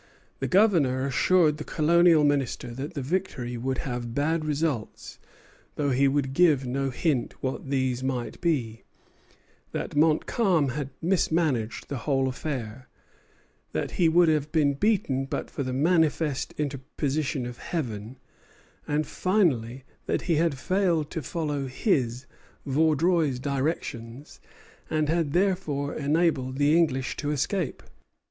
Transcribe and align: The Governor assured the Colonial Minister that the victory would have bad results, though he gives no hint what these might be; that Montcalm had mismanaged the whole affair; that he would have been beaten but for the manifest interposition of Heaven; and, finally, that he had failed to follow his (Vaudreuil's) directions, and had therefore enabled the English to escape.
The 0.39 0.47
Governor 0.47 1.05
assured 1.05 1.57
the 1.57 1.63
Colonial 1.63 2.23
Minister 2.23 2.73
that 2.73 2.95
the 2.95 3.03
victory 3.03 3.55
would 3.55 3.77
have 3.85 4.15
bad 4.15 4.43
results, 4.43 5.19
though 5.75 5.91
he 5.91 6.07
gives 6.07 6.65
no 6.65 6.89
hint 6.89 7.33
what 7.43 7.69
these 7.69 8.01
might 8.03 8.41
be; 8.41 8.81
that 9.73 9.95
Montcalm 9.95 10.69
had 10.69 10.89
mismanaged 11.03 11.87
the 11.87 11.97
whole 11.99 12.27
affair; 12.27 12.87
that 13.73 13.91
he 13.91 14.09
would 14.09 14.27
have 14.27 14.51
been 14.51 14.73
beaten 14.73 15.25
but 15.25 15.51
for 15.51 15.61
the 15.61 15.71
manifest 15.71 16.55
interposition 16.57 17.45
of 17.45 17.59
Heaven; 17.59 18.17
and, 18.87 19.05
finally, 19.05 19.83
that 20.07 20.23
he 20.23 20.37
had 20.37 20.57
failed 20.57 21.11
to 21.11 21.21
follow 21.21 21.67
his 21.67 22.25
(Vaudreuil's) 22.65 23.37
directions, 23.37 24.39
and 24.89 25.09
had 25.09 25.33
therefore 25.33 25.93
enabled 25.93 26.57
the 26.57 26.75
English 26.75 27.17
to 27.17 27.29
escape. 27.29 27.83